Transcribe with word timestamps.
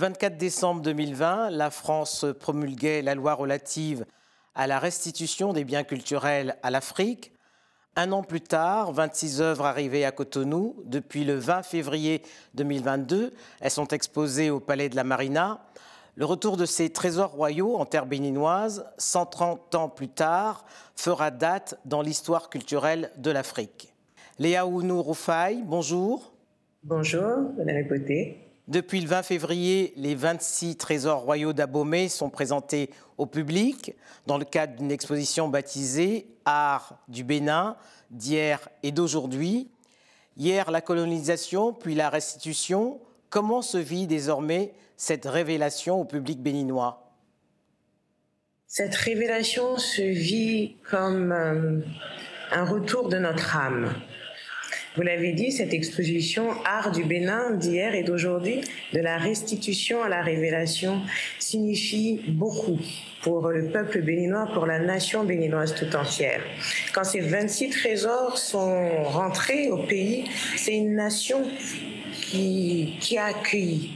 24 0.00 0.38
décembre 0.38 0.80
2020, 0.80 1.50
la 1.50 1.68
France 1.68 2.24
promulguait 2.40 3.02
la 3.02 3.14
loi 3.14 3.34
relative 3.34 4.06
à 4.54 4.66
la 4.66 4.78
restitution 4.78 5.52
des 5.52 5.62
biens 5.62 5.84
culturels 5.84 6.56
à 6.62 6.70
l'Afrique. 6.70 7.32
Un 7.96 8.10
an 8.12 8.22
plus 8.22 8.40
tard, 8.40 8.92
26 8.92 9.42
œuvres 9.42 9.66
arrivées 9.66 10.06
à 10.06 10.10
Cotonou. 10.10 10.74
Depuis 10.86 11.24
le 11.24 11.34
20 11.34 11.64
février 11.64 12.22
2022, 12.54 13.34
elles 13.60 13.70
sont 13.70 13.88
exposées 13.88 14.48
au 14.48 14.58
Palais 14.58 14.88
de 14.88 14.96
la 14.96 15.04
Marina. 15.04 15.66
Le 16.14 16.24
retour 16.24 16.56
de 16.56 16.64
ces 16.64 16.88
trésors 16.88 17.32
royaux 17.32 17.76
en 17.76 17.84
terre 17.84 18.06
béninoise, 18.06 18.86
130 18.96 19.74
ans 19.74 19.90
plus 19.90 20.08
tard, 20.08 20.64
fera 20.96 21.30
date 21.30 21.78
dans 21.84 22.00
l'histoire 22.00 22.48
culturelle 22.48 23.12
de 23.18 23.30
l'Afrique. 23.30 23.92
Léa 24.38 24.64
Ounou 24.66 25.02
Roufaï, 25.02 25.62
bonjour. 25.62 26.32
Bonjour, 26.84 27.52
Madame 27.58 27.86
Côté. 27.86 28.49
Depuis 28.70 29.00
le 29.00 29.08
20 29.08 29.24
février, 29.24 29.92
les 29.96 30.14
26 30.14 30.76
trésors 30.76 31.22
royaux 31.22 31.52
d'Abomey 31.52 32.08
sont 32.08 32.30
présentés 32.30 32.90
au 33.18 33.26
public 33.26 33.96
dans 34.28 34.38
le 34.38 34.44
cadre 34.44 34.76
d'une 34.76 34.92
exposition 34.92 35.48
baptisée 35.48 36.28
Art 36.44 36.96
du 37.08 37.24
Bénin 37.24 37.76
d'hier 38.12 38.68
et 38.84 38.92
d'aujourd'hui. 38.92 39.68
Hier, 40.36 40.70
la 40.70 40.80
colonisation, 40.80 41.72
puis 41.72 41.96
la 41.96 42.10
restitution. 42.10 43.00
Comment 43.28 43.60
se 43.60 43.76
vit 43.76 44.06
désormais 44.06 44.72
cette 44.96 45.24
révélation 45.26 46.00
au 46.00 46.04
public 46.04 46.40
béninois? 46.40 47.12
Cette 48.68 48.94
révélation 48.94 49.78
se 49.78 50.02
vit 50.02 50.76
comme 50.88 51.32
euh, 51.32 51.80
un 52.52 52.64
retour 52.64 53.08
de 53.08 53.18
notre 53.18 53.56
âme 53.56 53.92
vous 54.96 55.02
l'avez 55.02 55.32
dit, 55.32 55.52
cette 55.52 55.72
exposition 55.72 56.50
Art 56.64 56.90
du 56.90 57.04
Bénin 57.04 57.52
d'hier 57.52 57.94
et 57.94 58.02
d'aujourd'hui, 58.02 58.60
de 58.92 58.98
la 58.98 59.18
restitution 59.18 60.02
à 60.02 60.08
la 60.08 60.20
révélation, 60.20 61.00
signifie 61.38 62.20
beaucoup 62.28 62.78
pour 63.22 63.48
le 63.48 63.66
peuple 63.66 64.02
béninois, 64.02 64.48
pour 64.52 64.66
la 64.66 64.80
nation 64.80 65.24
béninoise 65.24 65.74
tout 65.74 65.94
entière. 65.94 66.40
Quand 66.92 67.04
ces 67.04 67.20
26 67.20 67.70
trésors 67.70 68.36
sont 68.36 69.04
rentrés 69.04 69.70
au 69.70 69.78
pays, 69.78 70.24
c'est 70.56 70.76
une 70.76 70.96
nation 70.96 71.42
qui, 72.12 72.96
qui 73.00 73.16
a 73.16 73.26
accueilli 73.26 73.90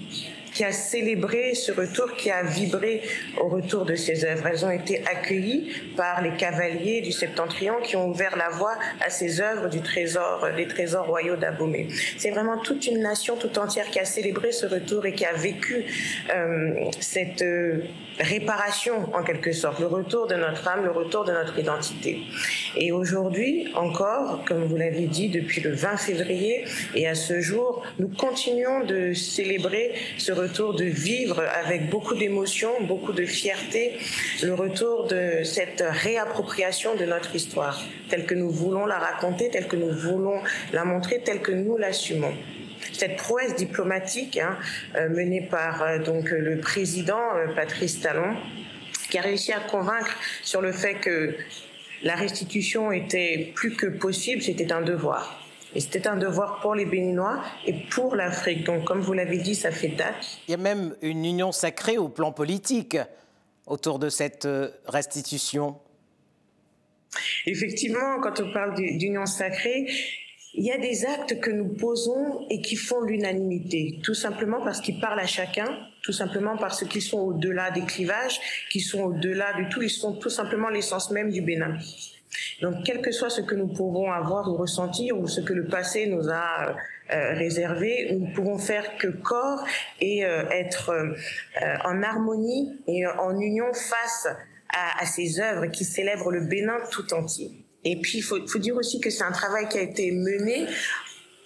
qui 0.54 0.64
a 0.64 0.72
célébré 0.72 1.54
ce 1.54 1.72
retour, 1.72 2.12
qui 2.16 2.30
a 2.30 2.42
vibré 2.42 3.02
au 3.40 3.48
retour 3.48 3.84
de 3.84 3.96
ces 3.96 4.24
œuvres. 4.24 4.46
Elles 4.46 4.64
ont 4.64 4.70
été 4.70 5.02
accueillies 5.06 5.70
par 5.96 6.22
les 6.22 6.36
cavaliers 6.36 7.00
du 7.00 7.12
Septentrion 7.12 7.74
qui 7.82 7.96
ont 7.96 8.08
ouvert 8.08 8.36
la 8.36 8.48
voie 8.50 8.74
à 9.04 9.10
ces 9.10 9.40
œuvres 9.40 9.68
du 9.68 9.80
trésor, 9.80 10.46
des 10.56 10.68
trésors 10.68 11.06
royaux 11.06 11.36
d'Abomey. 11.36 11.88
C'est 12.16 12.30
vraiment 12.30 12.58
toute 12.58 12.86
une 12.86 13.00
nation 13.00 13.36
tout 13.36 13.58
entière 13.58 13.90
qui 13.90 13.98
a 13.98 14.04
célébré 14.04 14.52
ce 14.52 14.66
retour 14.66 15.04
et 15.06 15.12
qui 15.12 15.24
a 15.24 15.32
vécu 15.32 15.84
euh, 16.32 16.90
cette 17.00 17.42
euh, 17.42 17.82
réparation 18.18 19.12
en 19.14 19.22
quelque 19.22 19.52
sorte, 19.52 19.80
le 19.80 19.86
retour 19.86 20.26
de 20.26 20.34
notre 20.34 20.66
âme, 20.68 20.84
le 20.84 20.90
retour 20.90 21.24
de 21.24 21.32
notre 21.32 21.58
identité. 21.58 22.20
Et 22.76 22.92
aujourd'hui 22.92 23.68
encore, 23.74 24.44
comme 24.46 24.64
vous 24.64 24.76
l'avez 24.76 25.06
dit, 25.06 25.28
depuis 25.28 25.60
le 25.60 25.72
20 25.72 25.96
février 25.96 26.64
et 26.94 27.08
à 27.08 27.14
ce 27.14 27.40
jour, 27.40 27.82
nous 27.98 28.08
continuons 28.08 28.84
de 28.84 29.12
célébrer 29.14 29.92
ce 30.18 30.32
retour, 30.32 30.43
de 30.44 30.84
vivre 30.84 31.42
avec 31.64 31.90
beaucoup 31.90 32.14
d'émotion, 32.14 32.70
beaucoup 32.82 33.12
de 33.12 33.24
fierté, 33.24 33.98
le 34.42 34.54
retour 34.54 35.06
de 35.06 35.42
cette 35.44 35.82
réappropriation 35.86 36.94
de 36.94 37.04
notre 37.04 37.34
histoire, 37.34 37.82
telle 38.08 38.26
que 38.26 38.34
nous 38.34 38.50
voulons 38.50 38.86
la 38.86 38.98
raconter, 38.98 39.50
telle 39.50 39.66
que 39.66 39.76
nous 39.76 39.92
voulons 39.92 40.40
la 40.72 40.84
montrer, 40.84 41.20
telle 41.24 41.40
que 41.40 41.52
nous 41.52 41.76
l'assumons 41.76 42.34
cette 42.92 43.16
prouesse 43.16 43.56
diplomatique 43.56 44.36
hein, 44.36 44.58
euh, 44.96 45.08
menée 45.08 45.40
par 45.50 45.82
euh, 45.82 45.98
donc 45.98 46.30
le 46.30 46.58
président 46.60 47.34
euh, 47.34 47.52
Patrice 47.54 48.00
Talon, 48.00 48.36
qui 49.10 49.18
a 49.18 49.22
réussi 49.22 49.52
à 49.52 49.60
convaincre 49.60 50.14
sur 50.42 50.60
le 50.60 50.70
fait 50.70 50.94
que 50.94 51.34
la 52.02 52.14
restitution 52.14 52.92
était 52.92 53.52
plus 53.54 53.74
que 53.74 53.86
possible, 53.86 54.42
c'était 54.42 54.70
un 54.70 54.82
devoir. 54.82 55.43
Et 55.74 55.80
c'était 55.80 56.06
un 56.06 56.16
devoir 56.16 56.60
pour 56.60 56.74
les 56.74 56.84
Béninois 56.84 57.42
et 57.66 57.74
pour 57.90 58.14
l'Afrique. 58.14 58.64
Donc, 58.64 58.84
comme 58.84 59.00
vous 59.00 59.12
l'avez 59.12 59.38
dit, 59.38 59.54
ça 59.54 59.70
fait 59.70 59.88
date. 59.88 60.38
Il 60.48 60.52
y 60.52 60.54
a 60.54 60.58
même 60.58 60.94
une 61.02 61.24
union 61.24 61.52
sacrée 61.52 61.98
au 61.98 62.08
plan 62.08 62.32
politique 62.32 62.96
autour 63.66 63.98
de 63.98 64.08
cette 64.08 64.46
restitution. 64.86 65.76
Effectivement, 67.46 68.20
quand 68.20 68.40
on 68.40 68.52
parle 68.52 68.74
d'union 68.74 69.26
sacrée, 69.26 69.86
il 70.56 70.64
y 70.64 70.70
a 70.70 70.78
des 70.78 71.04
actes 71.04 71.40
que 71.40 71.50
nous 71.50 71.74
posons 71.74 72.46
et 72.48 72.60
qui 72.60 72.76
font 72.76 73.00
l'unanimité, 73.00 73.98
tout 74.04 74.14
simplement 74.14 74.62
parce 74.62 74.80
qu'ils 74.80 75.00
parlent 75.00 75.18
à 75.18 75.26
chacun, 75.26 75.66
tout 76.02 76.12
simplement 76.12 76.56
parce 76.56 76.84
qu'ils 76.84 77.02
sont 77.02 77.18
au-delà 77.18 77.72
des 77.72 77.82
clivages, 77.82 78.38
qui 78.70 78.80
sont 78.80 79.02
au-delà 79.02 79.52
du 79.54 79.68
tout, 79.68 79.82
ils 79.82 79.90
sont 79.90 80.14
tout 80.14 80.30
simplement 80.30 80.68
l'essence 80.68 81.10
même 81.10 81.30
du 81.30 81.40
Bénin. 81.40 81.76
Donc, 82.60 82.84
quel 82.84 83.00
que 83.00 83.12
soit 83.12 83.30
ce 83.30 83.40
que 83.40 83.54
nous 83.54 83.68
pouvons 83.68 84.10
avoir 84.10 84.48
ou 84.48 84.56
ressentir 84.56 85.18
ou 85.18 85.26
ce 85.28 85.40
que 85.40 85.52
le 85.52 85.66
passé 85.66 86.06
nous 86.06 86.28
a 86.30 86.76
euh, 87.12 87.34
réservé, 87.34 88.08
nous 88.12 88.28
ne 88.28 88.34
pouvons 88.34 88.58
faire 88.58 88.96
que 88.96 89.08
corps 89.08 89.64
et 90.00 90.24
euh, 90.24 90.48
être 90.50 90.90
euh, 90.90 91.14
en 91.84 92.02
harmonie 92.02 92.80
et 92.86 93.06
en 93.06 93.38
union 93.38 93.72
face 93.74 94.28
à, 94.70 95.06
ces 95.06 95.38
œuvres 95.38 95.66
qui 95.66 95.84
célèbrent 95.84 96.30
le 96.30 96.40
Bénin 96.40 96.78
tout 96.90 97.12
entier. 97.14 97.52
Et 97.84 98.00
puis, 98.00 98.18
il 98.18 98.22
faut, 98.22 98.38
dire 98.58 98.74
aussi 98.76 99.00
que 99.00 99.10
c'est 99.10 99.22
un 99.22 99.32
travail 99.32 99.68
qui 99.68 99.78
a 99.78 99.82
été 99.82 100.10
mené 100.10 100.66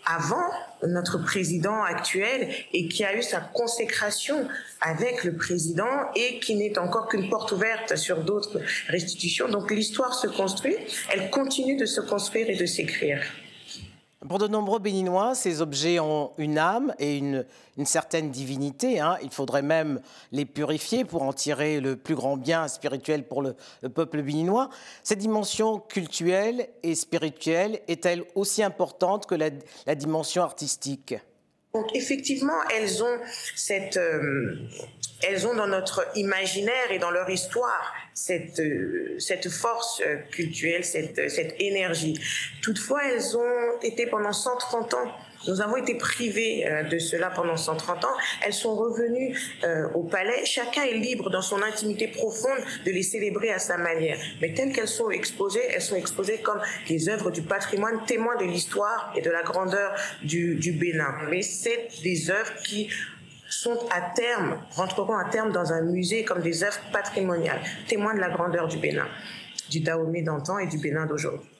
avant 0.08 0.50
notre 0.86 1.18
président 1.18 1.82
actuel 1.82 2.48
et 2.72 2.88
qui 2.88 3.04
a 3.04 3.16
eu 3.16 3.22
sa 3.22 3.40
consécration 3.40 4.48
avec 4.80 5.24
le 5.24 5.36
président 5.36 6.10
et 6.14 6.38
qui 6.40 6.54
n'est 6.54 6.78
encore 6.78 7.08
qu'une 7.08 7.28
porte 7.28 7.52
ouverte 7.52 7.96
sur 7.96 8.22
d'autres 8.22 8.60
restitutions. 8.88 9.48
Donc 9.48 9.70
l'histoire 9.70 10.14
se 10.14 10.26
construit, 10.26 10.76
elle 11.12 11.30
continue 11.30 11.76
de 11.76 11.86
se 11.86 12.00
construire 12.00 12.48
et 12.48 12.56
de 12.56 12.66
s'écrire. 12.66 13.20
Pour 14.26 14.38
de 14.38 14.48
nombreux 14.48 14.80
Béninois, 14.80 15.36
ces 15.36 15.60
objets 15.60 16.00
ont 16.00 16.32
une 16.38 16.58
âme 16.58 16.92
et 16.98 17.18
une, 17.18 17.44
certaine 17.84 18.30
divinité. 18.30 18.98
Hein. 18.98 19.16
Il 19.22 19.30
faudrait 19.30 19.62
même 19.62 20.00
les 20.32 20.44
purifier 20.44 21.04
pour 21.04 21.22
en 21.22 21.32
tirer 21.32 21.78
le 21.80 21.94
plus 21.94 22.16
grand 22.16 22.36
bien 22.36 22.66
spirituel 22.66 23.22
pour 23.22 23.42
le, 23.42 23.54
peuple 23.94 24.22
béninois. 24.22 24.70
Cette 25.04 25.20
dimension 25.20 25.78
culturelle 25.78 26.68
et 26.82 26.96
spirituelle 26.96 27.80
est-elle 27.86 28.24
aussi 28.34 28.64
importante 28.64 29.26
que 29.26 29.36
la 29.36 29.94
dimension 29.94 30.42
artistique? 30.42 31.14
Effectivement, 31.94 32.60
elles 32.74 33.02
ont 33.02 33.18
cette, 33.54 33.98
euh, 33.98 34.56
elles 35.22 35.46
ont 35.46 35.54
dans 35.54 35.66
notre 35.66 36.06
imaginaire 36.16 36.90
et 36.90 36.98
dans 36.98 37.10
leur 37.10 37.28
histoire 37.28 37.92
cette 38.18 38.58
euh, 38.58 39.14
cette 39.18 39.48
force 39.48 40.02
euh, 40.04 40.16
culturelle, 40.32 40.84
cette 40.84 41.30
cette 41.30 41.54
énergie. 41.60 42.18
Toutefois, 42.62 43.00
elles 43.04 43.36
ont 43.36 43.80
été 43.82 44.06
pendant 44.06 44.32
130 44.32 44.94
ans 44.94 45.12
nous 45.46 45.60
avons 45.60 45.76
été 45.76 45.94
privés 45.94 46.66
de 46.90 46.98
cela 46.98 47.30
pendant 47.30 47.56
130 47.56 48.04
ans. 48.04 48.16
Elles 48.44 48.52
sont 48.52 48.74
revenues 48.74 49.38
au 49.94 50.02
palais. 50.02 50.44
Chacun 50.44 50.82
est 50.82 50.94
libre 50.94 51.30
dans 51.30 51.42
son 51.42 51.62
intimité 51.62 52.08
profonde 52.08 52.58
de 52.84 52.90
les 52.90 53.04
célébrer 53.04 53.50
à 53.50 53.60
sa 53.60 53.78
manière. 53.78 54.18
Mais 54.42 54.52
telles 54.52 54.72
qu'elles 54.72 54.88
sont 54.88 55.10
exposées, 55.10 55.62
elles 55.72 55.80
sont 55.80 55.94
exposées 55.94 56.38
comme 56.38 56.60
des 56.88 57.08
œuvres 57.08 57.30
du 57.30 57.42
patrimoine, 57.42 58.04
témoins 58.04 58.36
de 58.36 58.46
l'histoire 58.46 59.12
et 59.16 59.22
de 59.22 59.30
la 59.30 59.44
grandeur 59.44 59.94
du, 60.22 60.56
du 60.56 60.72
Bénin. 60.72 61.14
Mais 61.30 61.42
c'est 61.42 61.86
des 62.02 62.32
œuvres 62.32 62.54
qui 62.64 62.90
sont 63.62 63.78
à 63.90 64.00
terme, 64.14 64.60
rentreront 64.70 65.16
à 65.16 65.24
terme 65.24 65.50
dans 65.50 65.72
un 65.72 65.80
musée 65.80 66.24
comme 66.24 66.42
des 66.42 66.62
œuvres 66.62 66.78
patrimoniales, 66.92 67.60
témoins 67.88 68.14
de 68.14 68.20
la 68.20 68.30
grandeur 68.30 68.68
du 68.68 68.78
Bénin, 68.78 69.06
du 69.68 69.80
Dahomey 69.80 70.22
d'antan 70.22 70.58
et 70.58 70.68
du 70.68 70.78
Bénin 70.78 71.06
d'aujourd'hui. 71.06 71.50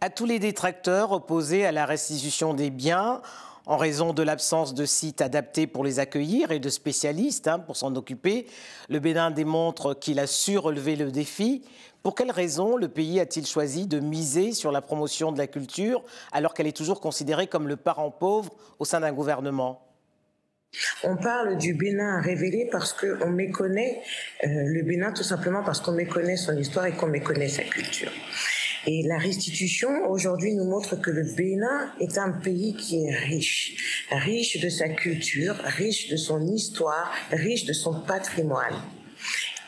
À 0.00 0.08
tous 0.08 0.24
les 0.24 0.38
détracteurs 0.38 1.12
opposés 1.12 1.66
à 1.66 1.72
la 1.72 1.84
restitution 1.84 2.54
des 2.54 2.70
biens, 2.70 3.20
en 3.66 3.76
raison 3.76 4.14
de 4.14 4.22
l'absence 4.22 4.72
de 4.72 4.86
sites 4.86 5.20
adaptés 5.20 5.66
pour 5.66 5.84
les 5.84 5.98
accueillir 5.98 6.52
et 6.52 6.58
de 6.58 6.70
spécialistes 6.70 7.48
hein, 7.48 7.58
pour 7.58 7.76
s'en 7.76 7.94
occuper, 7.96 8.46
le 8.88 8.98
Bénin 8.98 9.30
démontre 9.30 9.92
qu'il 9.92 10.18
a 10.18 10.26
su 10.26 10.56
relever 10.56 10.96
le 10.96 11.10
défi. 11.10 11.64
Pour 12.02 12.14
quelles 12.14 12.30
raisons 12.30 12.76
le 12.78 12.88
pays 12.88 13.20
a-t-il 13.20 13.46
choisi 13.46 13.86
de 13.86 14.00
miser 14.00 14.52
sur 14.52 14.72
la 14.72 14.80
promotion 14.80 15.32
de 15.32 15.38
la 15.38 15.46
culture 15.48 16.02
alors 16.32 16.54
qu'elle 16.54 16.66
est 16.66 16.76
toujours 16.76 17.00
considérée 17.00 17.46
comme 17.46 17.68
le 17.68 17.76
parent 17.76 18.10
pauvre 18.10 18.52
au 18.78 18.86
sein 18.86 19.00
d'un 19.00 19.12
gouvernement? 19.12 19.84
On 21.02 21.16
parle 21.16 21.56
du 21.58 21.74
Bénin 21.74 22.20
révélé 22.20 22.68
parce 22.70 22.92
qu'on 22.92 23.30
méconnaît 23.30 24.00
euh, 24.44 24.48
le 24.48 24.82
Bénin 24.82 25.12
tout 25.12 25.22
simplement 25.22 25.62
parce 25.62 25.80
qu'on 25.80 25.92
méconnaît 25.92 26.36
son 26.36 26.56
histoire 26.56 26.86
et 26.86 26.92
qu'on 26.92 27.08
méconnaît 27.08 27.48
sa 27.48 27.62
culture. 27.62 28.10
Et 28.86 29.02
la 29.02 29.16
restitution 29.16 30.10
aujourd'hui 30.10 30.54
nous 30.54 30.66
montre 30.66 30.96
que 30.96 31.10
le 31.10 31.24
Bénin 31.34 31.92
est 32.00 32.18
un 32.18 32.32
pays 32.32 32.74
qui 32.76 33.06
est 33.06 33.14
riche, 33.14 34.06
riche 34.10 34.60
de 34.60 34.68
sa 34.68 34.90
culture, 34.90 35.54
riche 35.64 36.10
de 36.10 36.16
son 36.16 36.46
histoire, 36.46 37.10
riche 37.30 37.64
de 37.64 37.72
son 37.72 38.02
patrimoine. 38.02 38.74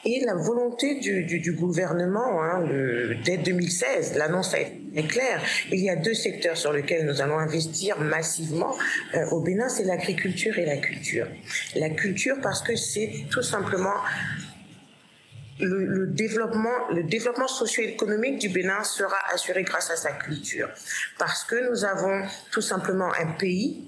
Et 0.04 0.22
la 0.24 0.34
volonté 0.34 1.00
du, 1.00 1.52
gouvernement, 1.52 2.42
hein, 2.42 2.64
dès 3.24 3.38
2016, 3.38 4.16
l'annonce 4.16 4.54
a 4.54 4.58
est 4.96 5.06
clair. 5.06 5.40
Il 5.70 5.80
y 5.80 5.90
a 5.90 5.96
deux 5.96 6.14
secteurs 6.14 6.56
sur 6.56 6.72
lesquels 6.72 7.06
nous 7.06 7.20
allons 7.20 7.38
investir 7.38 7.98
massivement 8.00 8.74
euh, 9.14 9.26
au 9.30 9.40
Bénin, 9.40 9.68
c'est 9.68 9.84
l'agriculture 9.84 10.58
et 10.58 10.64
la 10.64 10.78
culture. 10.78 11.26
La 11.74 11.90
culture 11.90 12.36
parce 12.42 12.62
que 12.62 12.74
c'est 12.76 13.26
tout 13.30 13.42
simplement 13.42 13.94
le, 15.58 16.06
développement, 16.06 16.88
le 16.90 17.02
développement 17.04 17.48
socio-économique 17.48 18.38
du 18.38 18.48
Bénin 18.48 18.82
sera 18.84 19.16
assuré 19.32 19.62
grâce 19.62 19.90
à 19.90 19.96
sa 19.96 20.12
culture. 20.12 20.68
Parce 21.18 21.44
que 21.44 21.70
nous 21.70 21.84
avons 21.84 22.26
tout 22.50 22.60
simplement 22.60 23.12
un 23.14 23.32
pays 23.32 23.84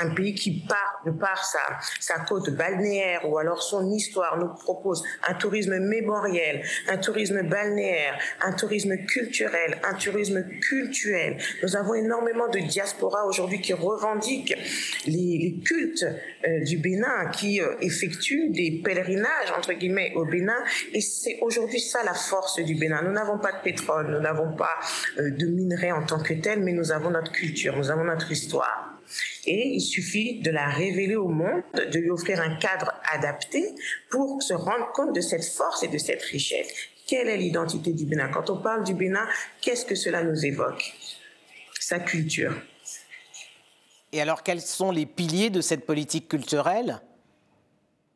un 0.00 0.14
pays 0.14 0.34
qui, 0.34 0.64
part, 0.66 1.02
de 1.04 1.10
par 1.10 1.44
sa, 1.44 1.58
sa 1.98 2.20
côte 2.20 2.50
balnéaire 2.50 3.28
ou 3.28 3.38
alors 3.38 3.62
son 3.62 3.90
histoire, 3.90 4.38
nous 4.38 4.48
propose 4.48 5.02
un 5.26 5.34
tourisme 5.34 5.78
mémoriel, 5.78 6.62
un 6.88 6.98
tourisme 6.98 7.42
balnéaire, 7.42 8.18
un 8.40 8.52
tourisme 8.52 8.96
culturel, 9.06 9.78
un 9.84 9.94
tourisme 9.94 10.44
cultuel. 10.60 11.38
Nous 11.62 11.76
avons 11.76 11.94
énormément 11.94 12.48
de 12.48 12.58
diaspora 12.60 13.26
aujourd'hui 13.26 13.60
qui 13.60 13.72
revendiquent 13.72 14.56
les, 15.06 15.60
cultes 15.64 16.04
euh, 16.04 16.64
du 16.64 16.78
Bénin, 16.78 17.30
qui 17.32 17.60
euh, 17.60 17.74
effectuent 17.80 18.50
des 18.50 18.80
pèlerinages, 18.84 19.52
entre 19.56 19.72
guillemets, 19.72 20.12
au 20.14 20.24
Bénin. 20.24 20.62
Et 20.92 21.00
c'est 21.00 21.38
aujourd'hui 21.40 21.80
ça 21.80 22.02
la 22.04 22.14
force 22.14 22.60
du 22.60 22.74
Bénin. 22.74 23.02
Nous 23.02 23.12
n'avons 23.12 23.38
pas 23.38 23.52
de 23.52 23.62
pétrole, 23.62 24.10
nous 24.10 24.20
n'avons 24.20 24.54
pas 24.54 24.78
euh, 25.18 25.30
de 25.30 25.46
minerais 25.46 25.92
en 25.92 26.04
tant 26.04 26.22
que 26.22 26.34
tel, 26.34 26.60
mais 26.60 26.72
nous 26.72 26.92
avons 26.92 27.10
notre 27.10 27.32
culture, 27.32 27.76
nous 27.76 27.90
avons 27.90 28.04
notre 28.04 28.30
histoire. 28.30 28.89
Et 29.46 29.68
il 29.74 29.80
suffit 29.80 30.40
de 30.40 30.50
la 30.50 30.68
révéler 30.68 31.16
au 31.16 31.28
monde, 31.28 31.62
de 31.74 31.98
lui 31.98 32.10
offrir 32.10 32.40
un 32.40 32.56
cadre 32.56 32.92
adapté 33.12 33.74
pour 34.10 34.42
se 34.42 34.54
rendre 34.54 34.92
compte 34.92 35.14
de 35.14 35.20
cette 35.20 35.44
force 35.44 35.82
et 35.82 35.88
de 35.88 35.98
cette 35.98 36.22
richesse. 36.22 36.68
Quelle 37.06 37.28
est 37.28 37.36
l'identité 37.36 37.92
du 37.92 38.06
Bénin? 38.06 38.28
Quand 38.28 38.50
on 38.50 38.62
parle 38.62 38.84
du 38.84 38.94
Bénin, 38.94 39.26
qu'est-ce 39.60 39.84
que 39.84 39.94
cela 39.94 40.22
nous 40.22 40.44
évoque? 40.44 40.94
Sa 41.80 41.98
culture. 41.98 42.54
Et 44.12 44.20
alors, 44.20 44.42
quels 44.42 44.60
sont 44.60 44.92
les 44.92 45.06
piliers 45.06 45.50
de 45.50 45.60
cette 45.60 45.86
politique 45.86 46.28
culturelle? 46.28 47.00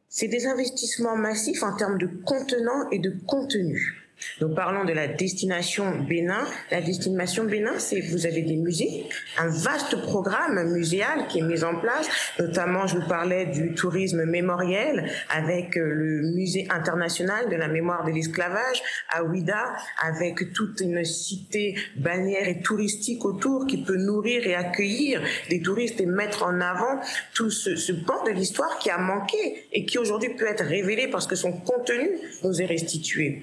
C'est 0.09 0.29
des 0.29 0.47
investissements 0.47 1.17
massifs 1.17 1.63
en 1.65 1.77
termes 1.77 1.99
de 1.99 2.07
contenant 2.25 2.89
et 2.91 3.01
de 3.01 3.11
contenu. 3.27 4.04
Nous 4.41 4.49
parlons 4.49 4.85
de 4.85 4.93
la 4.93 5.07
destination 5.07 5.99
Bénin. 5.99 6.45
La 6.71 6.81
destination 6.81 7.45
Bénin, 7.45 7.79
c'est 7.79 8.01
vous 8.01 8.27
avez 8.27 8.43
des 8.43 8.57
musées, 8.57 9.07
un 9.39 9.49
vaste 9.49 10.01
programme 10.03 10.73
muséal 10.73 11.27
qui 11.29 11.39
est 11.39 11.43
mis 11.43 11.65
en 11.65 11.77
place. 11.77 12.09
Notamment, 12.39 12.87
je 12.87 12.99
vous 12.99 13.09
parlais 13.09 13.47
du 13.47 13.75
tourisme 13.75 14.25
mémoriel 14.25 15.11
avec 15.31 15.77
euh, 15.77 15.83
le 15.85 16.33
musée 16.35 16.67
international 16.71 17.49
de 17.51 17.57
la 17.57 17.69
mémoire 17.69 18.05
de 18.05 18.11
l'esclavage 18.11 18.83
à 19.11 19.25
Ouida, 19.25 19.75
avec 20.03 20.53
toute 20.53 20.81
une 20.81 21.05
cité 21.05 21.77
balnéaire 21.97 22.49
et 22.49 22.61
touristique 22.61 23.25
autour 23.25 23.67
qui 23.67 23.83
peut 23.83 23.97
nourrir 23.97 24.47
et 24.47 24.55
accueillir 24.55 25.23
des 25.51 25.61
touristes 25.63 26.01
et 26.01 26.07
mettre 26.07 26.45
en 26.45 26.61
avant 26.61 27.01
tout 27.35 27.51
ce, 27.51 27.77
ce 27.77 27.93
pan 27.93 28.25
de 28.25 28.31
l'histoire 28.31 28.79
qui 28.79 28.91
a 28.91 28.99
manqué 28.99 29.67
et 29.73 29.85
qui 29.85 29.99
aujourd'hui 29.99 30.35
peut 30.35 30.47
être 30.47 30.65
révélé 30.65 31.09
parce 31.09 31.27
que 31.27 31.37
son 31.37 31.53
contenu 31.53 32.11
nous 32.43 32.61
est 32.61 32.67
restitué. 32.67 33.43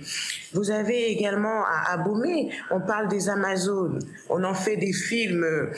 Avez 0.71 1.11
également 1.11 1.63
à, 1.65 1.93
Abomey, 1.93 2.49
on 2.71 2.81
parle 2.81 3.07
des 3.07 3.29
Amazones, 3.29 3.99
on 4.29 4.43
en 4.43 4.53
fait 4.53 4.77
des 4.77 4.93
films 4.93 5.43
euh, 5.43 5.71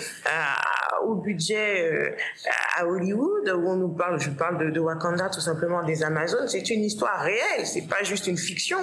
au 1.06 1.16
budget 1.16 1.92
euh, 1.92 2.16
à 2.78 2.86
Hollywood 2.88 3.50
où 3.50 3.68
on 3.68 3.76
nous 3.76 3.90
parle, 3.90 4.20
je 4.20 4.30
parle 4.30 4.72
de, 4.72 4.80
Wakanda 4.80 5.30
tout 5.30 5.42
simplement 5.42 5.84
des 5.84 6.04
Amazones, 6.04 6.48
c'est 6.48 6.70
une 6.70 6.84
histoire 6.84 7.22
réelle, 7.22 7.66
c'est 7.66 7.88
pas 7.88 8.04
juste 8.04 8.28
une 8.28 8.38
fiction. 8.38 8.78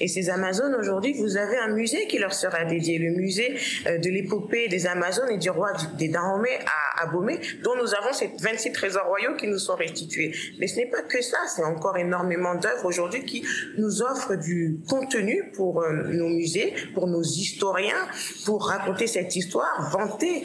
Et 0.00 0.08
ces 0.08 0.28
Amazones 0.30 0.74
aujourd'hui, 0.74 1.14
vous 1.14 1.36
avez 1.36 1.56
un 1.58 1.68
musée 1.68 2.06
qui 2.06 2.18
leur 2.18 2.34
sera 2.34 2.64
dédié, 2.64 2.98
le 2.98 3.10
musée 3.10 3.56
euh, 3.86 3.98
de 3.98 4.10
l'épopée 4.10 4.68
des 4.68 4.86
Amazones 4.86 5.30
et 5.30 5.38
du 5.38 5.50
roi 5.50 5.72
des 5.98 6.08
Dahomey 6.08 6.58
Abomey, 7.02 7.40
dont 7.62 7.76
nous 7.76 7.94
avons 7.94 8.12
ces 8.12 8.30
26 8.40 8.72
trésors 8.72 9.06
royaux 9.06 9.36
qui 9.36 9.46
nous 9.46 9.58
sont 9.58 9.76
restitués. 9.76 10.34
Mais 10.58 10.66
ce 10.66 10.76
n'est 10.76 10.90
pas 10.90 11.02
que 11.02 11.20
ça, 11.22 11.38
c'est 11.46 11.64
encore 11.64 11.96
énormément 11.96 12.54
d'œuvres 12.54 12.86
aujourd'hui 12.86 13.24
qui 13.24 13.44
nous 13.78 14.02
offrent 14.02 14.36
du 14.36 14.80
contenu 14.88 15.50
pour 15.54 15.82
euh, 15.82 16.04
nos 16.04 16.28
musées, 16.28 16.74
pour 16.94 17.06
nos 17.06 17.22
historiens, 17.22 18.08
pour 18.44 18.68
raconter 18.68 19.06
cette 19.06 19.34
histoire, 19.36 19.90
vanter 19.90 20.44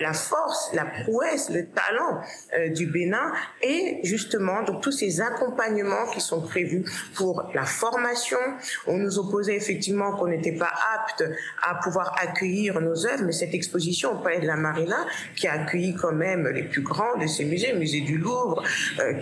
la 0.00 0.12
force 0.12 0.70
la 0.72 0.84
prouesse, 0.84 1.50
le 1.50 1.66
talent 1.66 2.20
euh, 2.56 2.68
du 2.70 2.86
Bénin 2.86 3.32
et 3.62 4.00
justement 4.02 4.62
donc 4.62 4.82
tous 4.82 4.92
ces 4.92 5.20
accompagnements 5.20 6.06
qui 6.12 6.20
sont 6.20 6.40
prévus 6.40 6.84
pour 7.14 7.50
la 7.54 7.64
formation. 7.64 8.38
On 8.86 8.98
nous 8.98 9.18
opposait 9.18 9.56
effectivement 9.56 10.16
qu'on 10.16 10.28
n'était 10.28 10.56
pas 10.56 10.72
apte 10.94 11.24
à 11.62 11.76
pouvoir 11.76 12.14
accueillir 12.20 12.80
nos 12.80 13.06
œuvres, 13.06 13.24
mais 13.24 13.32
cette 13.32 13.54
exposition 13.54 14.12
au 14.12 14.22
Palais 14.22 14.40
de 14.40 14.46
la 14.46 14.56
Marina 14.56 15.06
qui 15.36 15.46
a 15.46 15.52
accueilli 15.52 15.79
quand 16.00 16.12
même 16.12 16.48
les 16.48 16.62
plus 16.62 16.82
grands 16.82 17.16
de 17.20 17.26
ces 17.26 17.44
musées, 17.44 17.72
musée 17.72 18.00
du 18.00 18.18
Louvre, 18.18 18.62
euh, 19.00 19.14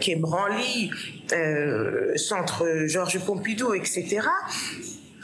euh, 1.33 2.17
Centre 2.17 2.67
Georges 2.87 3.25
Pompidou, 3.25 3.75
etc 3.75 4.21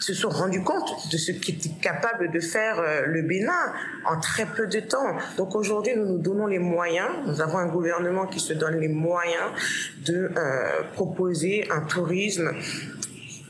se 0.04 0.12
sont 0.12 0.28
rendus 0.28 0.62
compte 0.62 1.10
de 1.10 1.16
ce 1.16 1.32
qu'était 1.32 1.70
capable 1.80 2.30
de 2.30 2.40
faire 2.40 2.78
euh, 2.78 3.06
le 3.06 3.22
Bénin 3.22 3.72
en 4.04 4.20
très 4.20 4.44
peu 4.44 4.66
de 4.66 4.80
temps. 4.80 5.16
Donc 5.38 5.54
aujourd'hui, 5.54 5.94
nous 5.96 6.04
nous 6.04 6.18
donnons 6.18 6.46
les 6.46 6.58
moyens, 6.58 7.08
nous 7.26 7.40
avons 7.40 7.58
un 7.58 7.68
gouvernement 7.68 8.26
qui 8.26 8.40
se 8.40 8.52
donne 8.52 8.78
les 8.80 8.88
moyens 8.88 9.50
de 10.04 10.30
euh, 10.36 10.82
proposer 10.92 11.66
un 11.70 11.82
tourisme 11.82 12.50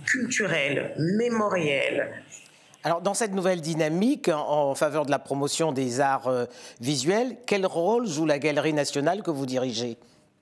culturel, 0.06 0.94
mémoriel, 0.98 2.12
alors, 2.86 3.00
dans 3.00 3.14
cette 3.14 3.32
nouvelle 3.32 3.62
dynamique 3.62 4.28
en 4.28 4.75
faveur 4.75 5.06
de 5.06 5.10
la 5.10 5.19
promotion 5.19 5.72
des 5.72 6.00
arts 6.00 6.28
euh, 6.28 6.44
visuels, 6.82 7.36
quel 7.46 7.64
rôle 7.64 8.06
joue 8.06 8.26
la 8.26 8.38
Galerie 8.38 8.75
nationale 8.75 9.22
que 9.22 9.31
vous 9.31 9.46
dirigez? 9.46 9.96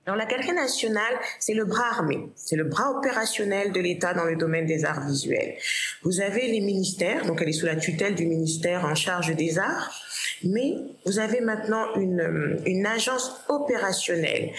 Alors 0.05 0.17
la 0.17 0.25
Galerie 0.25 0.51
nationale, 0.51 1.13
c'est 1.39 1.53
le 1.53 1.63
bras 1.63 1.87
armé, 1.93 2.19
c'est 2.35 2.57
le 2.57 2.65
bras 2.65 2.91
opérationnel 2.91 3.71
de 3.71 3.79
l'État 3.79 4.13
dans 4.13 4.25
le 4.25 4.35
domaine 4.35 4.65
des 4.65 4.83
arts 4.83 5.07
visuels. 5.07 5.55
Vous 6.03 6.19
avez 6.19 6.47
les 6.47 6.59
ministères, 6.59 7.25
donc 7.25 7.41
elle 7.41 7.47
est 7.47 7.53
sous 7.53 7.65
la 7.65 7.77
tutelle 7.77 8.13
du 8.13 8.25
ministère 8.25 8.83
en 8.83 8.95
charge 8.95 9.33
des 9.33 9.57
arts, 9.57 9.93
mais 10.43 10.73
vous 11.05 11.19
avez 11.19 11.39
maintenant 11.39 11.95
une, 11.95 12.61
une 12.65 12.85
agence 12.85 13.41
opérationnelle 13.47 14.51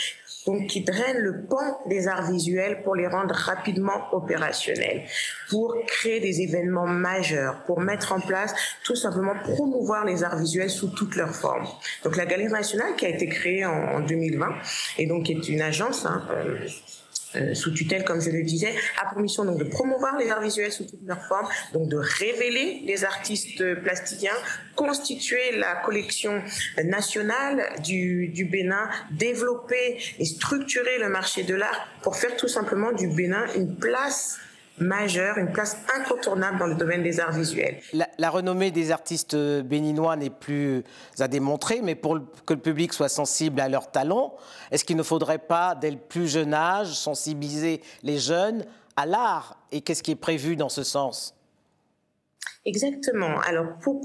donc 0.46 0.66
qui 0.66 0.82
drainent 0.82 1.18
le 1.18 1.44
pan 1.44 1.80
des 1.86 2.08
arts 2.08 2.30
visuels 2.30 2.82
pour 2.82 2.94
les 2.94 3.06
rendre 3.06 3.34
rapidement 3.34 4.12
opérationnels, 4.12 5.04
pour 5.50 5.76
créer 5.86 6.20
des 6.20 6.42
événements 6.42 6.86
majeurs, 6.86 7.62
pour 7.66 7.80
mettre 7.80 8.12
en 8.12 8.20
place 8.20 8.54
tout 8.84 8.96
simplement 8.96 9.34
promouvoir 9.42 10.04
les 10.04 10.22
arts 10.22 10.38
visuels 10.38 10.70
sous 10.70 10.88
toutes 10.88 11.16
leurs 11.16 11.34
formes. 11.34 11.66
Donc 12.02 12.16
la 12.16 12.26
Galerie 12.26 12.52
nationale 12.52 12.94
qui 12.96 13.06
a 13.06 13.08
été 13.08 13.28
créée 13.28 13.64
en, 13.64 14.00
2020 14.00 14.48
et 14.98 15.06
donc 15.06 15.30
est 15.30 15.48
une 15.48 15.62
agence 15.62 16.04
hein, 16.04 16.22
euh, 16.30 16.58
euh, 17.36 17.54
sous 17.54 17.72
tutelle, 17.72 18.04
comme 18.04 18.20
je 18.20 18.30
le 18.30 18.42
disais, 18.42 18.74
a 19.00 19.08
pour 19.10 19.20
mission 19.20 19.44
donc 19.44 19.58
de 19.58 19.64
promouvoir 19.64 20.18
les 20.18 20.30
arts 20.30 20.42
visuels 20.42 20.72
sous 20.72 20.84
toutes 20.84 21.04
leurs 21.04 21.24
formes, 21.26 21.48
donc 21.72 21.88
de 21.88 21.96
révéler 21.96 22.82
les 22.86 23.04
artistes 23.04 23.62
plasticiens, 23.82 24.36
constituer 24.76 25.56
la 25.56 25.76
collection 25.76 26.42
nationale 26.84 27.80
du, 27.82 28.28
du 28.28 28.44
Bénin, 28.44 28.88
développer 29.10 29.98
et 30.18 30.24
structurer 30.24 30.98
le 30.98 31.08
marché 31.08 31.42
de 31.42 31.54
l'art 31.54 31.88
pour 32.02 32.16
faire 32.16 32.36
tout 32.36 32.48
simplement 32.48 32.92
du 32.92 33.08
Bénin 33.08 33.46
une 33.56 33.76
place 33.76 34.38
majeure, 34.78 35.38
une 35.38 35.52
place 35.52 35.76
incontournable 35.96 36.58
dans 36.58 36.66
le 36.66 36.74
domaine 36.74 37.02
des 37.02 37.20
arts 37.20 37.32
visuels. 37.32 37.78
La, 38.18 38.30
renommée 38.30 38.70
des 38.70 38.90
artistes 38.90 39.36
béninois 39.36 40.16
n'est 40.16 40.30
plus 40.30 40.82
à 41.18 41.28
démontrer, 41.28 41.80
mais 41.82 41.94
pour 41.94 42.18
que 42.46 42.54
le 42.54 42.60
public 42.60 42.92
soit 42.92 43.08
sensible 43.08 43.60
à 43.60 43.68
leurs 43.68 43.90
talents, 43.90 44.34
est-ce 44.70 44.84
qu'il 44.84 44.96
ne 44.96 45.02
faudrait 45.02 45.38
pas, 45.38 45.74
dès 45.74 45.90
le 45.90 45.96
plus 45.96 46.28
jeune 46.28 46.54
âge, 46.54 46.94
sensibiliser 46.94 47.80
les 48.02 48.18
jeunes 48.18 48.64
à 48.96 49.06
l'art? 49.06 49.58
Et 49.70 49.80
qu'est-ce 49.80 50.02
qui 50.02 50.12
est 50.12 50.16
prévu 50.16 50.56
dans 50.56 50.68
ce 50.68 50.82
sens? 50.82 51.34
Exactement. 52.66 53.40
Alors 53.40 53.74
pour 53.82 54.00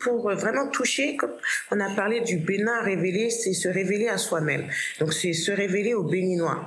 pour 0.00 0.30
vraiment 0.32 0.68
toucher, 0.70 1.16
comme 1.16 1.32
on 1.70 1.78
a 1.78 1.94
parlé 1.94 2.20
du 2.20 2.36
Bénin 2.38 2.82
révélé, 2.82 3.30
c'est 3.30 3.52
se 3.52 3.68
révéler 3.68 4.08
à 4.08 4.18
soi-même. 4.18 4.66
Donc 4.98 5.12
c'est 5.12 5.32
se 5.32 5.52
révéler 5.52 5.94
aux 5.94 6.02
Béninois 6.02 6.66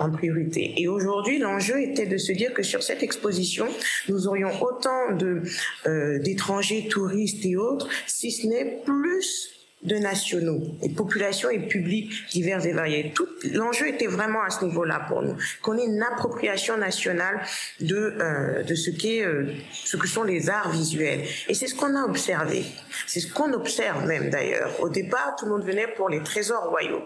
en 0.00 0.10
priorité. 0.10 0.74
Et 0.78 0.88
aujourd'hui, 0.88 1.38
l'enjeu 1.38 1.80
était 1.80 2.06
de 2.06 2.16
se 2.16 2.32
dire 2.32 2.52
que 2.54 2.62
sur 2.62 2.82
cette 2.82 3.02
exposition, 3.02 3.66
nous 4.08 4.26
aurions 4.26 4.50
autant 4.62 5.14
de 5.14 5.42
euh, 5.86 6.18
d'étrangers, 6.18 6.88
touristes 6.88 7.44
et 7.44 7.56
autres, 7.56 7.88
si 8.06 8.32
ce 8.32 8.46
n'est 8.46 8.80
plus 8.84 9.50
de 9.82 9.96
nationaux, 9.96 10.60
et 10.82 10.90
populations 10.90 11.48
et 11.48 11.58
publics 11.58 12.12
divers 12.30 12.64
et 12.66 12.72
variés. 12.72 13.12
Tout 13.14 13.26
l'enjeu 13.54 13.88
était 13.88 14.08
vraiment 14.08 14.42
à 14.42 14.50
ce 14.50 14.64
niveau-là 14.64 15.06
pour 15.08 15.22
nous, 15.22 15.34
qu'on 15.62 15.78
ait 15.78 15.86
une 15.86 16.02
appropriation 16.02 16.76
nationale 16.76 17.40
de 17.80 17.96
euh, 17.96 18.62
de 18.62 18.74
ce 18.74 18.90
euh, 18.90 19.46
ce 19.72 19.96
que 19.96 20.06
sont 20.06 20.22
les 20.22 20.50
arts 20.50 20.70
visuels. 20.70 21.22
Et 21.48 21.54
c'est 21.54 21.66
ce 21.66 21.74
qu'on 21.74 21.96
a 21.96 22.04
observé. 22.04 22.64
C'est 23.06 23.20
ce 23.20 23.32
qu'on 23.32 23.54
observe 23.54 24.06
même 24.06 24.28
d'ailleurs. 24.28 24.70
Au 24.80 24.90
départ, 24.90 25.34
tout 25.38 25.46
le 25.46 25.52
monde 25.52 25.64
venait 25.64 25.88
pour 25.96 26.10
les 26.10 26.22
trésors 26.22 26.68
royaux, 26.68 27.02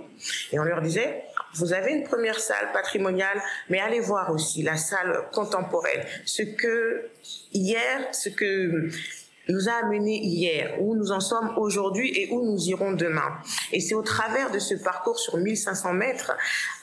et 0.52 0.58
on 0.58 0.64
leur 0.64 0.82
disait 0.82 1.22
vous 1.54 1.72
avez 1.72 1.92
une 1.92 2.04
première 2.04 2.38
salle 2.38 2.72
patrimoniale, 2.72 3.40
mais 3.68 3.80
allez 3.80 4.00
voir 4.00 4.30
aussi 4.30 4.62
la 4.62 4.76
salle 4.76 5.24
contemporaine. 5.32 6.04
Ce 6.24 6.42
que 6.42 7.08
hier, 7.52 8.12
ce 8.12 8.28
que 8.28 8.90
nous 9.48 9.68
a 9.68 9.72
amenés 9.84 10.18
hier, 10.22 10.76
où 10.80 10.94
nous 10.94 11.12
en 11.12 11.20
sommes 11.20 11.52
aujourd'hui 11.56 12.10
et 12.16 12.28
où 12.30 12.44
nous 12.44 12.58
irons 12.68 12.92
demain. 12.92 13.38
Et 13.72 13.80
c'est 13.80 13.94
au 13.94 14.02
travers 14.02 14.50
de 14.50 14.58
ce 14.58 14.74
parcours 14.74 15.18
sur 15.18 15.36
1500 15.36 15.92
mètres 15.94 16.32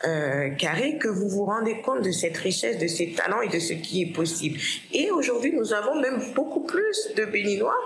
euh, 0.06 0.50
carrés 0.52 0.98
que 0.98 1.08
vous 1.08 1.30
vous 1.30 1.46
rendez 1.46 1.82
compte 1.82 2.02
de 2.02 2.12
cette 2.12 2.38
richesse, 2.38 2.78
de 2.78 2.88
ces 2.88 3.14
talents 3.14 3.42
et 3.42 3.50
de 3.50 3.60
ce 3.60 3.74
qui 3.74 4.04
est 4.04 4.14
possible. 4.14 4.60
Et 4.94 5.12
aujourd'hui, 5.12 5.54
nous 5.54 5.74
avons 5.74 6.00
même 6.00 6.22
beaucoup 6.36 6.62
plus 6.62 7.12
de 7.16 7.26
Béninois, 7.26 7.78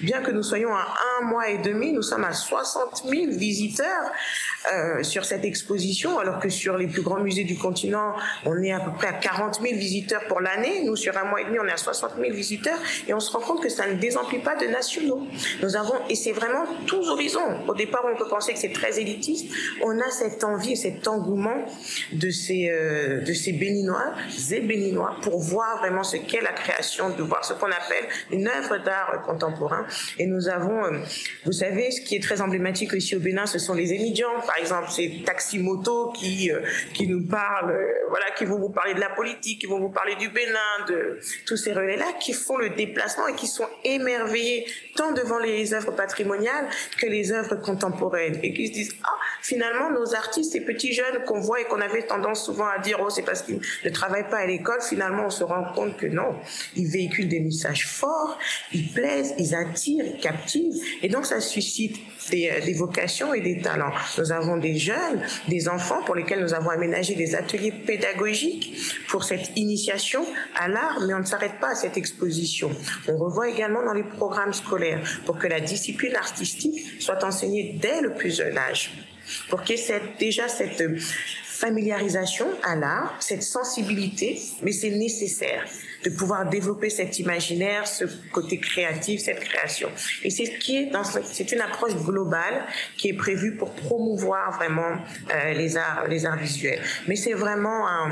bien 0.00 0.22
que 0.22 0.30
nous 0.30 0.42
soyons 0.42 0.74
à 0.74 0.86
un 1.20 1.24
mois 1.24 1.48
et 1.48 1.58
demi, 1.58 1.92
nous 1.92 2.02
sommes 2.02 2.24
à 2.24 2.32
60 2.32 3.04
000 3.08 3.32
visiteurs 3.32 4.10
euh, 4.72 5.02
sur 5.02 5.24
cette 5.24 5.44
exposition, 5.44 6.18
alors 6.18 6.38
que 6.38 6.48
sur 6.48 6.76
les 6.76 6.86
plus 6.86 7.02
grands 7.02 7.20
musées 7.20 7.44
du 7.44 7.56
continent, 7.58 8.14
on 8.46 8.62
est 8.62 8.72
à 8.72 8.80
peu 8.80 8.92
près 8.92 9.08
à 9.08 9.12
40 9.14 9.60
000 9.60 9.74
visiteurs 9.74 10.26
pour 10.28 10.40
l'année. 10.40 10.84
Nous, 10.84 10.96
sur 10.96 11.16
un 11.16 11.24
mois 11.24 11.40
et 11.40 11.44
demi, 11.44 11.58
on 11.58 11.66
est 11.66 11.72
à 11.72 11.76
60 11.76 12.12
000 12.20 12.32
visiteurs 12.32 12.78
et 13.08 13.14
on 13.14 13.20
se 13.20 13.30
rend 13.32 13.40
compte 13.40 13.62
que 13.62 13.68
ça 13.68 13.86
ne 13.86 13.94
désemplit 14.22 14.38
pas 14.38 14.56
de 14.56 14.66
nationaux. 14.66 15.26
Nous 15.62 15.76
avons, 15.76 15.94
et 16.08 16.14
c'est 16.14 16.32
vraiment 16.32 16.64
tous 16.86 17.08
horizons. 17.08 17.40
Au 17.68 17.74
départ, 17.74 18.04
on 18.12 18.16
peut 18.16 18.28
penser 18.28 18.52
que 18.52 18.58
c'est 18.58 18.72
très 18.72 19.00
élitiste. 19.00 19.52
On 19.82 19.98
a 19.98 20.10
cette 20.10 20.44
envie 20.44 20.72
et 20.72 20.76
cet 20.76 21.06
engouement 21.08 21.64
de 22.12 22.30
ces, 22.30 22.70
euh, 22.70 23.20
de 23.20 23.32
ces 23.32 23.52
béninois 23.52 24.12
et 24.50 24.60
béninois 24.60 25.16
pour 25.22 25.40
voir 25.40 25.78
vraiment 25.78 26.02
ce 26.02 26.16
qu'est 26.16 26.40
la 26.40 26.52
création, 26.52 27.10
de 27.10 27.22
voir 27.22 27.44
ce 27.44 27.54
qu'on 27.54 27.66
appelle 27.66 28.06
une 28.30 28.48
œuvre 28.48 28.78
d'art 28.78 29.22
contemporain. 29.26 29.86
Et 30.18 30.26
nous 30.26 30.48
avons, 30.48 30.84
euh, 30.84 30.98
vous 31.44 31.52
savez, 31.52 31.90
ce 31.90 32.00
qui 32.00 32.16
est 32.16 32.22
très 32.22 32.40
emblématique 32.40 32.92
ici 32.92 33.16
au 33.16 33.20
Bénin, 33.20 33.46
ce 33.46 33.58
sont 33.58 33.74
les 33.74 33.92
émidiants, 33.92 34.40
par 34.46 34.58
exemple, 34.58 34.90
ces 34.90 35.22
taxi-motos 35.24 36.12
qui, 36.12 36.50
euh, 36.50 36.60
qui 36.94 37.06
nous 37.06 37.26
parlent, 37.26 37.76
voilà, 38.08 38.26
qui 38.36 38.44
vont 38.44 38.58
vous 38.58 38.70
parler 38.70 38.94
de 38.94 39.00
la 39.00 39.10
politique, 39.10 39.60
qui 39.60 39.66
vont 39.66 39.80
vous 39.80 39.90
parler 39.90 40.16
du 40.16 40.28
Bénin, 40.28 40.86
de 40.88 41.18
tous 41.46 41.56
ces 41.56 41.72
relais-là, 41.72 42.06
qui 42.20 42.32
font 42.32 42.56
le 42.56 42.70
déplacement 42.70 43.26
et 43.28 43.34
qui 43.34 43.46
sont 43.46 43.66
émerveillés 44.14 44.66
tant 44.96 45.12
devant 45.12 45.38
les 45.38 45.74
œuvres 45.74 45.92
patrimoniales 45.92 46.68
que 46.98 47.06
les 47.06 47.32
œuvres 47.32 47.56
contemporaines. 47.56 48.38
Et 48.42 48.52
qui 48.52 48.68
se 48.68 48.72
disent 48.72 48.96
ah 49.04 49.16
finalement 49.42 49.90
nos 49.90 50.14
artistes 50.14 50.52
ces 50.52 50.60
petits 50.60 50.92
jeunes 50.92 51.24
qu'on 51.26 51.40
voit 51.40 51.60
et 51.60 51.64
qu'on 51.64 51.80
avait 51.80 52.02
tendance 52.02 52.44
souvent 52.44 52.66
à 52.66 52.78
dire 52.78 52.98
oh 53.02 53.10
c'est 53.10 53.22
parce 53.22 53.42
qu'ils 53.42 53.60
ne 53.84 53.90
travaillent 53.90 54.28
pas 54.28 54.38
à 54.38 54.46
l'école 54.46 54.80
finalement 54.80 55.26
on 55.26 55.30
se 55.30 55.44
rend 55.44 55.72
compte 55.74 55.96
que 55.96 56.06
non 56.06 56.36
ils 56.76 56.88
véhiculent 56.88 57.28
des 57.28 57.40
messages 57.40 57.88
forts 57.88 58.38
ils 58.72 58.92
plaisent 58.92 59.34
ils 59.38 59.54
attirent 59.54 60.04
ils 60.04 60.20
captivent. 60.20 60.82
Et 61.02 61.08
donc 61.08 61.26
ça 61.26 61.40
suscite 61.40 61.96
des, 62.30 62.50
euh, 62.50 62.64
des 62.64 62.74
vocations 62.74 63.34
et 63.34 63.40
des 63.40 63.60
talents. 63.60 63.92
Nous 64.18 64.32
avons 64.32 64.56
des 64.56 64.78
jeunes 64.78 65.22
des 65.48 65.68
enfants 65.68 66.02
pour 66.04 66.14
lesquels 66.14 66.40
nous 66.40 66.54
avons 66.54 66.70
aménagé 66.70 67.14
des 67.14 67.34
ateliers 67.34 67.72
pédagogiques 67.72 68.76
pour 69.08 69.24
cette 69.24 69.56
initiation 69.56 70.24
à 70.56 70.68
l'art 70.68 71.00
mais 71.06 71.14
on 71.14 71.20
ne 71.20 71.24
s'arrête 71.24 71.58
pas 71.60 71.70
à 71.70 71.74
cette 71.74 71.96
exposition. 71.96 72.70
On 73.08 73.16
revoit 73.16 73.48
également 73.48 73.84
dans 73.84 73.94
les 73.94 74.04
programmes 74.04 74.52
scolaires 74.52 75.00
pour 75.24 75.38
que 75.38 75.46
la 75.46 75.60
discipline 75.60 76.16
artistique 76.16 77.00
soit 77.00 77.22
enseignée 77.24 77.78
dès 77.80 78.00
le 78.00 78.14
plus 78.14 78.36
jeune 78.36 78.56
âge. 78.58 78.92
Pour 79.48 79.62
qu'il 79.62 79.78
y 79.78 79.90
ait 79.90 80.02
déjà 80.18 80.48
cette 80.48 80.82
familiarisation 81.44 82.46
à 82.62 82.74
l'art, 82.74 83.16
cette 83.20 83.42
sensibilité, 83.42 84.40
mais 84.62 84.72
c'est 84.72 84.90
nécessaire 84.90 85.64
de 86.04 86.10
pouvoir 86.10 86.48
développer 86.48 86.90
cet 86.90 87.18
imaginaire, 87.18 87.86
ce 87.86 88.04
côté 88.32 88.58
créatif, 88.58 89.20
cette 89.20 89.40
création. 89.40 89.88
Et 90.22 90.30
c'est 90.30 90.46
ce 90.46 90.58
qui 90.58 90.76
est 90.76 90.86
dans 90.86 91.04
c'est 91.04 91.52
une 91.52 91.60
approche 91.60 91.94
globale 91.96 92.64
qui 92.96 93.08
est 93.08 93.16
prévue 93.16 93.56
pour 93.56 93.72
promouvoir 93.72 94.56
vraiment 94.56 94.96
euh, 95.34 95.52
les 95.52 95.76
arts, 95.76 96.06
les 96.08 96.26
arts 96.26 96.38
visuels. 96.38 96.80
Mais 97.06 97.16
c'est 97.16 97.34
vraiment 97.34 97.88
un, 97.88 98.10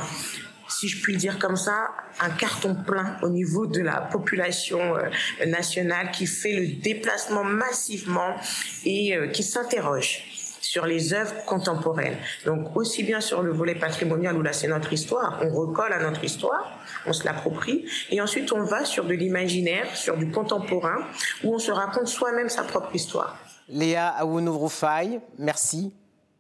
si 0.70 0.88
je 0.88 1.02
puis 1.02 1.16
dire 1.16 1.38
comme 1.38 1.56
ça, 1.56 1.88
un 2.20 2.30
carton 2.30 2.74
plein 2.74 3.18
au 3.22 3.28
niveau 3.28 3.66
de 3.66 3.80
la 3.80 4.00
population 4.00 4.96
euh, 4.96 5.46
nationale 5.46 6.10
qui 6.10 6.26
fait 6.26 6.52
le 6.52 6.66
déplacement 6.80 7.44
massivement 7.44 8.36
et 8.84 9.16
euh, 9.16 9.28
qui 9.28 9.42
s'interroge 9.42 10.24
sur 10.70 10.86
les 10.86 11.12
œuvres 11.14 11.34
contemporaines. 11.46 12.16
Donc 12.44 12.76
aussi 12.76 13.02
bien 13.02 13.20
sur 13.20 13.42
le 13.42 13.50
volet 13.50 13.74
patrimonial 13.74 14.36
où 14.36 14.42
là 14.42 14.52
c'est 14.52 14.68
notre 14.68 14.92
histoire, 14.92 15.40
on 15.42 15.52
recolle 15.52 15.92
à 15.92 16.00
notre 16.00 16.22
histoire, 16.22 16.78
on 17.06 17.12
se 17.12 17.24
l'approprie, 17.24 17.86
et 18.10 18.20
ensuite 18.20 18.52
on 18.52 18.62
va 18.62 18.84
sur 18.84 19.04
de 19.04 19.14
l'imaginaire, 19.14 19.96
sur 19.96 20.16
du 20.16 20.30
contemporain, 20.30 20.98
où 21.42 21.52
on 21.52 21.58
se 21.58 21.72
raconte 21.72 22.06
soi-même 22.06 22.48
sa 22.48 22.62
propre 22.62 22.94
histoire. 22.94 23.36
Léa 23.68 24.10
Aounouroufaï, 24.10 25.20
merci. 25.38 25.92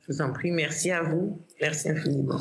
Je 0.06 0.12
vous 0.12 0.22
en 0.22 0.32
prie, 0.32 0.52
merci 0.52 0.92
à 0.92 1.02
vous, 1.02 1.40
merci 1.60 1.88
infiniment. 1.88 2.38